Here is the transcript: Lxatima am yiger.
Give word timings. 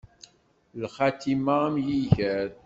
Lxatima 0.81 1.55
am 1.67 1.75
yiger. 1.87 2.49